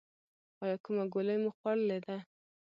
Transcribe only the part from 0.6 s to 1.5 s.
ایا کومه ګولۍ مو